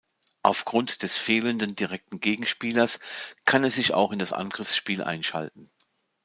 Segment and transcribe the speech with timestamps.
[0.41, 2.97] Aufgrund des fehlenden direkten Gegenspielers
[3.45, 5.69] kann er sich auch in das Angriffsspiel einschalten.